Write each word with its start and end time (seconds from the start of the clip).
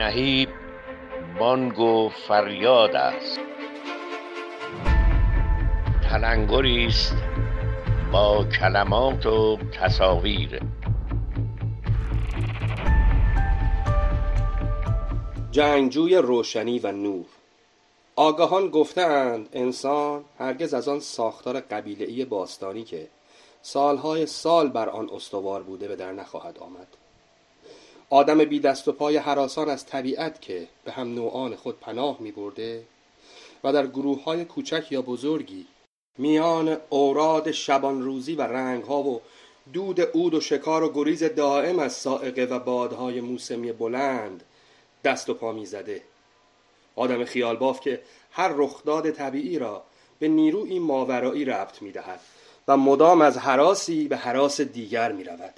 نهیب 0.00 0.48
بانگ 1.38 1.78
و 1.78 2.08
فریاد 2.08 2.96
است. 2.96 3.40
تلنگری 6.10 6.86
است 6.86 7.14
با 8.12 8.44
کلمات 8.44 9.26
و 9.26 9.58
تصاویر. 9.80 10.60
جنگجوی 15.50 16.16
روشنی 16.16 16.78
و 16.78 16.92
نور. 16.92 17.26
آگاهان 18.16 18.68
گفتهاند 18.68 19.48
انسان 19.52 20.24
هرگز 20.38 20.74
از 20.74 20.88
آن 20.88 21.00
ساختار 21.00 21.60
قبیله‌ای 21.60 22.24
باستانی 22.24 22.84
که 22.84 23.08
سالهای 23.62 24.26
سال 24.26 24.68
بر 24.68 24.88
آن 24.88 25.10
استوار 25.12 25.62
بوده 25.62 25.88
به 25.88 25.96
در 25.96 26.12
نخواهد 26.12 26.58
آمد. 26.58 26.99
آدم 28.12 28.44
بی 28.44 28.60
دست 28.60 28.88
و 28.88 28.92
پای 28.92 29.16
حراسان 29.16 29.68
از 29.68 29.86
طبیعت 29.86 30.40
که 30.40 30.68
به 30.84 30.92
هم 30.92 31.14
نوعان 31.14 31.56
خود 31.56 31.80
پناه 31.80 32.16
می 32.20 32.32
برده 32.32 32.84
و 33.64 33.72
در 33.72 33.86
گروه 33.86 34.24
های 34.24 34.44
کوچک 34.44 34.86
یا 34.90 35.02
بزرگی 35.02 35.66
میان 36.18 36.76
اوراد 36.90 37.50
شبان 37.50 38.02
روزی 38.02 38.34
و 38.34 38.42
رنگ 38.42 38.84
ها 38.84 39.02
و 39.02 39.20
دود 39.72 40.00
عود 40.00 40.34
و 40.34 40.40
شکار 40.40 40.82
و 40.82 40.92
گریز 40.92 41.22
دائم 41.24 41.78
از 41.78 41.92
سائقه 41.92 42.44
و 42.44 42.58
بادهای 42.58 43.20
موسمی 43.20 43.72
بلند 43.72 44.44
دست 45.04 45.30
و 45.30 45.34
پا 45.34 45.52
می 45.52 45.66
زده 45.66 46.02
آدم 46.96 47.24
خیال 47.24 47.56
باف 47.56 47.80
که 47.80 48.02
هر 48.30 48.52
رخداد 48.56 49.10
طبیعی 49.10 49.58
را 49.58 49.82
به 50.18 50.28
نیروی 50.28 50.78
ماورایی 50.78 51.44
ربط 51.44 51.82
می 51.82 51.92
دهد 51.92 52.20
و 52.68 52.76
مدام 52.76 53.20
از 53.20 53.38
حراسی 53.38 54.08
به 54.08 54.16
حراس 54.16 54.60
دیگر 54.60 55.12
می 55.12 55.24
رود 55.24 55.54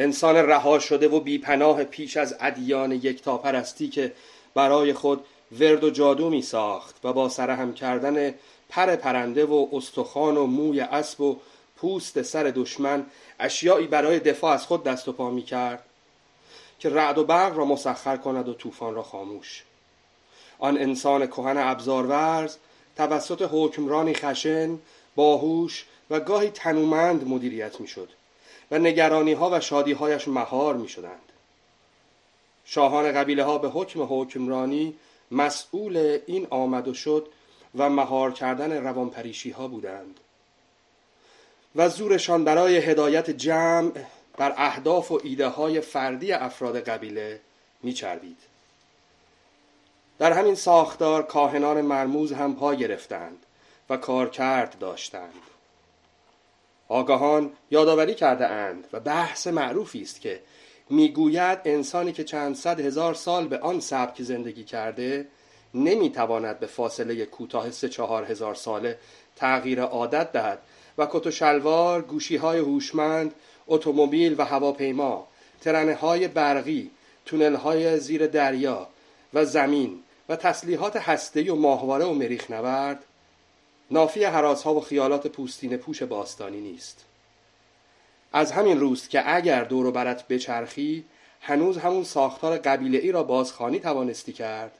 انسان 0.00 0.36
رها 0.36 0.78
شده 0.78 1.08
و 1.08 1.20
بیپناه 1.20 1.84
پیش 1.84 2.16
از 2.16 2.36
ادیان 2.40 2.92
یکتاپرستی 2.92 3.88
که 3.88 4.12
برای 4.54 4.92
خود 4.92 5.24
ورد 5.60 5.84
و 5.84 5.90
جادو 5.90 6.30
می 6.30 6.42
ساخت 6.42 7.04
و 7.04 7.12
با 7.12 7.28
سرهم 7.28 7.74
کردن 7.74 8.34
پر 8.68 8.96
پرنده 8.96 9.44
و 9.44 9.68
استخوان 9.72 10.36
و 10.36 10.46
موی 10.46 10.80
اسب 10.80 11.20
و 11.20 11.36
پوست 11.76 12.22
سر 12.22 12.42
دشمن 12.42 13.06
اشیایی 13.40 13.86
برای 13.86 14.18
دفاع 14.18 14.52
از 14.52 14.66
خود 14.66 14.84
دست 14.84 15.08
و 15.08 15.12
پا 15.12 15.30
می 15.30 15.42
کرد 15.42 15.84
که 16.78 16.88
رعد 16.88 17.18
و 17.18 17.24
برق 17.24 17.56
را 17.56 17.64
مسخر 17.64 18.16
کند 18.16 18.48
و 18.48 18.54
طوفان 18.54 18.94
را 18.94 19.02
خاموش. 19.02 19.64
آن 20.58 20.78
انسان 20.78 21.26
کهن 21.26 21.58
ابزارورز 21.58 22.56
توسط 22.96 23.48
حکمرانی 23.52 24.14
خشن 24.14 24.78
باهوش 25.16 25.86
و 26.10 26.20
گاهی 26.20 26.50
تنومند 26.50 27.28
مدیریت 27.28 27.80
می‌شد. 27.80 28.19
و 28.70 28.78
نگرانی 28.78 29.32
ها 29.32 29.50
و 29.50 29.60
شادی 29.60 29.92
هایش 29.92 30.28
مهار 30.28 30.74
می 30.74 30.88
شدند. 30.88 31.32
شاهان 32.64 33.12
قبیله 33.12 33.44
ها 33.44 33.58
به 33.58 33.68
حکم 33.68 34.02
حکمرانی 34.02 34.94
مسئول 35.30 36.18
این 36.26 36.46
آمد 36.50 36.88
و 36.88 36.94
شد 36.94 37.28
و 37.78 37.90
مهار 37.90 38.32
کردن 38.32 38.72
روانپریشی 38.72 39.50
ها 39.50 39.68
بودند. 39.68 40.20
و 41.76 41.88
زورشان 41.88 42.44
برای 42.44 42.76
هدایت 42.76 43.30
جمع 43.30 43.92
بر 44.36 44.54
اهداف 44.56 45.10
و 45.10 45.20
ایده 45.24 45.48
های 45.48 45.80
فردی 45.80 46.32
افراد 46.32 46.80
قبیله 46.80 47.40
میچربید. 47.82 48.38
در 50.18 50.32
همین 50.32 50.54
ساختار 50.54 51.22
کاهنان 51.22 51.80
مرموز 51.80 52.32
هم 52.32 52.56
پا 52.56 52.74
گرفتند 52.74 53.46
و 53.90 53.96
کارکرد 53.96 54.78
داشتند. 54.78 55.42
آگاهان 56.90 57.52
یادآوری 57.70 58.14
کرده 58.14 58.46
اند 58.46 58.86
و 58.92 59.00
بحث 59.00 59.46
معروفی 59.46 60.02
است 60.02 60.20
که 60.20 60.40
می‌گوید 60.90 61.58
انسانی 61.64 62.12
که 62.12 62.24
چند 62.24 62.56
صد 62.56 62.80
هزار 62.80 63.14
سال 63.14 63.48
به 63.48 63.58
آن 63.58 63.80
سبک 63.80 64.22
زندگی 64.22 64.64
کرده 64.64 65.26
نمی‌تواند 65.74 66.58
به 66.58 66.66
فاصله 66.66 67.24
کوتاه 67.24 67.70
سه 67.70 67.88
چهار 67.88 68.24
هزار 68.24 68.54
ساله 68.54 68.98
تغییر 69.36 69.82
عادت 69.82 70.32
دهد 70.32 70.58
و 70.98 71.06
کت 71.10 71.26
و 71.26 71.30
شلوار 71.30 72.02
گوشی 72.02 72.36
های 72.36 72.58
هوشمند 72.58 73.34
اتومبیل 73.66 74.34
و 74.38 74.44
هواپیما 74.44 75.26
ترنه 75.60 75.94
های 75.94 76.28
برقی 76.28 76.90
تونل 77.26 77.54
های 77.54 77.98
زیر 77.98 78.26
دریا 78.26 78.88
و 79.34 79.44
زمین 79.44 80.02
و 80.28 80.36
تسلیحات 80.36 80.96
هسته‌ای 80.96 81.48
و 81.48 81.54
ماهواره 81.54 82.04
و 82.04 82.12
مریخ 82.12 82.50
نورد 82.50 83.04
نافی 83.90 84.24
حراس 84.24 84.62
ها 84.62 84.74
و 84.74 84.80
خیالات 84.80 85.26
پوستین 85.26 85.76
پوش 85.76 86.02
باستانی 86.02 86.60
نیست. 86.60 87.04
از 88.32 88.52
همین 88.52 88.80
روست 88.80 89.10
که 89.10 89.34
اگر 89.34 89.64
دور 89.64 89.86
و 89.86 89.92
برت 89.92 90.28
بچرخی 90.28 91.04
هنوز 91.40 91.78
همون 91.78 92.04
ساختار 92.04 92.58
قبیله 92.58 92.98
ای 92.98 93.12
را 93.12 93.22
بازخانی 93.22 93.80
توانستی 93.80 94.32
کرد 94.32 94.72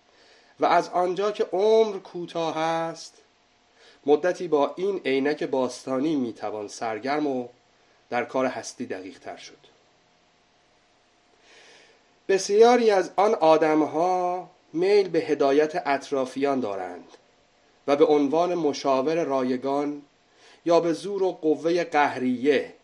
و 0.60 0.66
از 0.66 0.88
آنجا 0.88 1.30
که 1.30 1.44
عمر 1.52 1.98
کوتاه 1.98 2.58
است 2.58 3.14
مدتی 4.06 4.48
با 4.48 4.74
این 4.76 5.00
عینک 5.04 5.44
باستانی 5.44 6.16
می‌توان 6.16 6.68
سرگرم 6.68 7.26
و 7.26 7.48
در 8.10 8.24
کار 8.24 8.46
هستی 8.46 8.86
دقیق 8.86 9.18
تر 9.18 9.36
شد. 9.36 9.58
بسیاری 12.28 12.90
از 12.90 13.10
آن 13.16 13.34
آدمها 13.34 14.50
میل 14.72 15.08
به 15.08 15.18
هدایت 15.18 15.82
اطرافیان 15.86 16.60
دارند. 16.60 17.08
و 17.90 17.96
به 17.96 18.04
عنوان 18.04 18.54
مشاور 18.54 19.24
رایگان 19.24 20.02
یا 20.64 20.80
به 20.80 20.92
زور 20.92 21.22
و 21.22 21.32
قوه 21.32 21.84
قهریه 21.84 22.74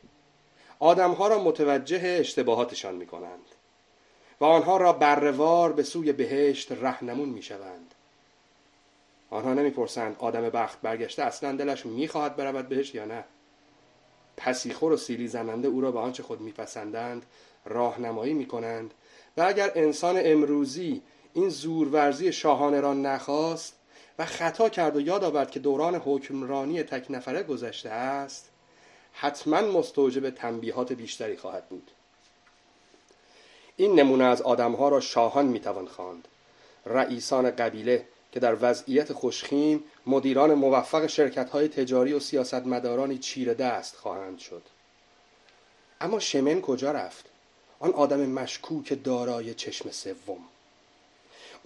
آدمها 0.78 1.28
را 1.28 1.42
متوجه 1.42 2.16
اشتباهاتشان 2.20 2.94
می 2.94 3.06
کنند 3.06 3.44
و 4.40 4.44
آنها 4.44 4.76
را 4.76 4.92
بروار 4.92 5.72
به 5.72 5.82
سوی 5.82 6.12
بهشت 6.12 6.72
رهنمون 6.72 7.28
می 7.28 7.42
شوند 7.42 7.94
آنها 9.30 9.54
نمی‌پرسند 9.54 10.16
آدم 10.18 10.50
بخت 10.50 10.80
برگشته 10.80 11.22
اصلا 11.22 11.52
دلش 11.52 11.86
می‌خواهد 11.86 12.36
برود 12.36 12.68
بهشت 12.68 12.94
یا 12.94 13.04
نه. 13.04 13.24
پسیخور 14.36 14.92
و 14.92 14.96
سیلی 14.96 15.28
زننده 15.28 15.68
او 15.68 15.80
را 15.80 15.90
به 15.90 15.98
آنچه 15.98 16.22
خود 16.22 16.40
میپسندند 16.40 17.26
راهنمایی 17.64 18.34
می‌کنند 18.34 18.94
و 19.36 19.42
اگر 19.42 19.72
انسان 19.74 20.20
امروزی 20.24 21.02
این 21.34 21.48
زورورزی 21.48 22.32
شاهانه 22.32 22.80
را 22.80 22.94
نخواست 22.94 23.76
و 24.18 24.26
خطا 24.26 24.68
کرد 24.68 24.96
و 24.96 25.00
یاد 25.00 25.24
آورد 25.24 25.50
که 25.50 25.60
دوران 25.60 25.94
حکمرانی 25.94 26.82
تک 26.82 27.06
نفره 27.10 27.42
گذشته 27.42 27.90
است 27.90 28.48
حتما 29.12 29.60
مستوجب 29.60 30.30
تنبیهات 30.30 30.92
بیشتری 30.92 31.36
خواهد 31.36 31.68
بود. 31.68 31.90
این 33.76 34.00
نمونه 34.00 34.24
از 34.24 34.42
آدمها 34.42 34.88
را 34.88 35.00
شاهان 35.00 35.46
می‌توان 35.46 35.86
خواند. 35.86 36.28
رئیسان 36.86 37.50
قبیله 37.50 38.06
که 38.32 38.40
در 38.40 38.56
وضعیت 38.60 39.12
خوشخیم 39.12 39.84
مدیران 40.06 40.54
موفق 40.54 41.06
شرکت 41.06 41.50
های 41.50 41.68
تجاری 41.68 42.12
و 42.12 42.20
سیاستمدارانی 42.20 43.18
چیر 43.18 43.54
دست 43.54 43.96
خواهند 43.96 44.38
شد. 44.38 44.62
اما 46.00 46.20
شمن 46.20 46.60
کجا 46.60 46.92
رفت؟ 46.92 47.24
آن 47.78 47.92
آدم 47.92 48.20
مشکوک 48.20 49.04
دارای 49.04 49.54
چشم 49.54 49.90
سوم. 49.90 50.38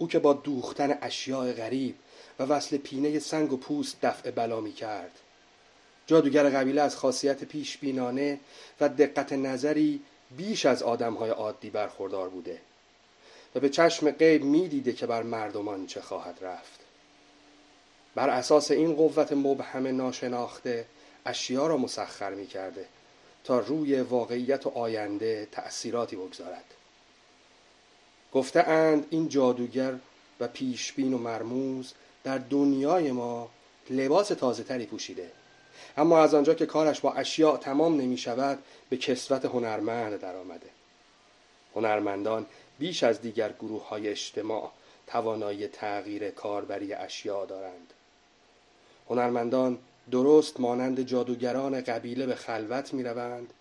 او 0.01 0.07
که 0.07 0.19
با 0.19 0.33
دوختن 0.33 0.97
اشیاء 1.01 1.51
غریب 1.51 1.95
و 2.39 2.43
وصل 2.43 2.77
پینه 2.77 3.19
سنگ 3.19 3.53
و 3.53 3.57
پوست 3.57 3.97
دفع 4.01 4.31
بلا 4.31 4.61
می 4.61 4.73
کرد. 4.73 5.11
جادوگر 6.07 6.49
قبیله 6.49 6.81
از 6.81 6.95
خاصیت 6.95 7.43
پیش 7.43 7.77
بینانه 7.77 8.39
و 8.79 8.89
دقت 8.89 9.33
نظری 9.33 10.01
بیش 10.37 10.65
از 10.65 10.83
آدمهای 10.83 11.29
عادی 11.29 11.69
برخوردار 11.69 12.29
بوده 12.29 12.61
و 13.55 13.59
به 13.59 13.69
چشم 13.69 14.11
غیب 14.11 14.43
می‌دیده 14.43 14.93
که 14.93 15.05
بر 15.05 15.23
مردمان 15.23 15.87
چه 15.87 16.01
خواهد 16.01 16.37
رفت. 16.41 16.79
بر 18.15 18.29
اساس 18.29 18.71
این 18.71 18.95
قوت 18.95 19.31
مبهم 19.31 19.87
ناشناخته 19.87 20.85
اشیا 21.25 21.67
را 21.67 21.77
مسخر 21.77 22.33
می 22.33 22.47
کرده 22.47 22.85
تا 23.43 23.59
روی 23.59 24.01
واقعیت 24.01 24.67
و 24.67 24.69
آینده 24.69 25.47
تأثیراتی 25.51 26.15
بگذارد. 26.15 26.65
گفته 28.33 28.59
اند 28.59 29.07
این 29.09 29.29
جادوگر 29.29 29.93
و 30.39 30.47
پیشبین 30.47 31.13
و 31.13 31.17
مرموز 31.17 31.93
در 32.23 32.37
دنیای 32.37 33.11
ما 33.11 33.49
لباس 33.89 34.27
تازه 34.27 34.63
تری 34.63 34.85
پوشیده. 34.85 35.31
اما 35.97 36.19
از 36.19 36.33
آنجا 36.33 36.53
که 36.53 36.65
کارش 36.65 36.99
با 36.99 37.13
اشیاء 37.13 37.57
تمام 37.57 38.01
نمی 38.01 38.17
شود 38.17 38.59
به 38.89 38.97
کسوت 38.97 39.45
هنرمند 39.45 40.19
در 40.19 40.35
آمده 40.35 40.69
هنرمندان 41.75 42.45
بیش 42.79 43.03
از 43.03 43.21
دیگر 43.21 43.51
گروه 43.59 43.87
های 43.87 44.07
اجتماع 44.07 44.71
توانایی 45.07 45.67
تغییر 45.67 46.29
کاربری 46.29 46.93
اشیاء 46.93 47.45
دارند. 47.45 47.93
هنرمندان 49.09 49.77
درست 50.11 50.59
مانند 50.59 51.01
جادوگران 51.01 51.81
قبیله 51.81 52.25
به 52.25 52.35
خلوت 52.35 52.93
می 52.93 53.03
روند 53.03 53.53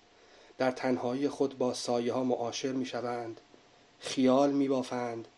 در 0.58 0.70
تنهایی 0.70 1.28
خود 1.28 1.58
با 1.58 1.74
سایه 1.74 2.12
ها 2.12 2.24
معاشر 2.24 2.72
می 2.72 2.86
شوند 2.86 3.40
خیال 4.00 4.52
می 4.52 4.68
بافند 4.68 5.28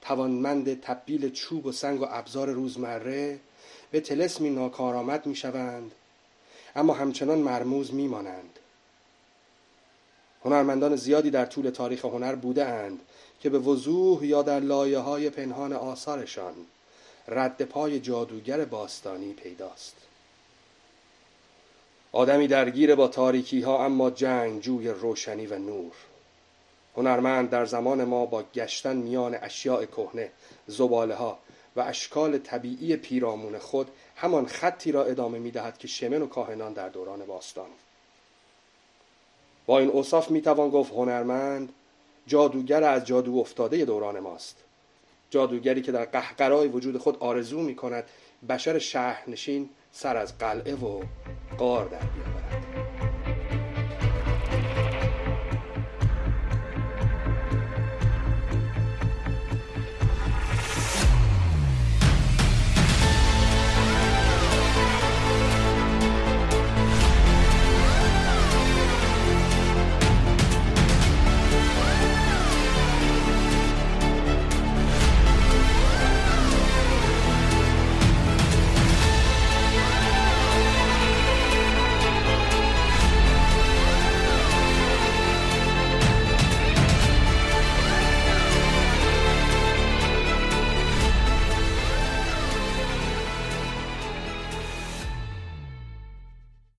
توانمند 0.00 0.80
تبدیل 0.80 1.30
چوب 1.30 1.66
و 1.66 1.72
سنگ 1.72 2.00
و 2.02 2.06
ابزار 2.10 2.50
روزمره 2.50 3.40
به 3.90 4.00
تلسمی 4.00 4.50
ناکارآمد 4.50 5.26
می 5.26 5.36
شوند 5.36 5.92
اما 6.76 6.94
همچنان 6.94 7.38
مرموز 7.38 7.94
می 7.94 8.08
مانند 8.08 8.58
هنرمندان 10.44 10.96
زیادی 10.96 11.30
در 11.30 11.46
طول 11.46 11.70
تاریخ 11.70 12.04
هنر 12.04 12.34
بوده 12.34 12.64
اند 12.64 13.00
که 13.40 13.50
به 13.50 13.58
وضوح 13.58 14.26
یا 14.26 14.42
در 14.42 14.60
لایه 14.60 14.98
های 14.98 15.30
پنهان 15.30 15.72
آثارشان 15.72 16.54
رد 17.28 17.62
پای 17.62 18.00
جادوگر 18.00 18.64
باستانی 18.64 19.32
پیداست. 19.32 19.96
آدمی 22.12 22.48
درگیر 22.48 22.94
با 22.94 23.08
تاریکی 23.08 23.60
ها 23.60 23.84
اما 23.84 24.10
جنگ 24.10 24.60
جوی 24.60 24.88
روشنی 24.88 25.46
و 25.46 25.58
نور. 25.58 25.92
هنرمند 26.96 27.50
در 27.50 27.64
زمان 27.64 28.04
ما 28.04 28.26
با 28.26 28.44
گشتن 28.54 28.96
میان 28.96 29.34
اشیاء 29.34 29.84
کهنه 29.84 30.30
زباله 30.66 31.14
ها 31.14 31.38
و 31.76 31.80
اشکال 31.80 32.38
طبیعی 32.38 32.96
پیرامون 32.96 33.58
خود 33.58 33.88
همان 34.16 34.46
خطی 34.46 34.92
را 34.92 35.04
ادامه 35.04 35.38
می 35.38 35.50
دهد 35.50 35.78
که 35.78 35.88
شمن 35.88 36.22
و 36.22 36.26
کاهنان 36.26 36.72
در 36.72 36.88
دوران 36.88 37.26
باستان. 37.26 37.68
با 39.66 39.78
این 39.78 39.88
اوصاف 39.88 40.30
می 40.30 40.42
توان 40.42 40.70
گفت 40.70 40.92
هنرمند 40.92 41.72
جادوگر 42.26 42.84
از 42.84 43.04
جادو 43.04 43.38
افتاده 43.38 43.84
دوران 43.84 44.20
ماست. 44.20 44.56
جادوگری 45.30 45.82
که 45.82 45.92
در 45.92 46.04
قهقرای 46.04 46.68
وجود 46.68 46.98
خود 46.98 47.16
آرزو 47.20 47.60
می 47.60 47.76
کند 47.76 48.04
بشر 48.48 48.78
شهرنشین 48.78 49.70
سر 49.92 50.16
از 50.16 50.38
قلعه 50.38 50.74
و 50.74 51.02
قار 51.58 51.88
در 51.88 51.98
بیاورد. 51.98 52.61